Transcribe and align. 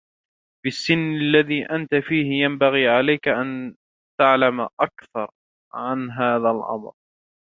في 0.61 0.67
السن 0.69 1.11
الذي 1.13 1.65
أنت 1.65 1.95
فيه 2.07 2.43
ينبغي 2.43 2.87
عليك 2.89 3.27
أن 3.27 3.75
تعلم 4.19 4.61
أكثر 4.61 5.31
عن 5.73 6.09
هذا 6.11 6.49
الأمر. 6.51 6.93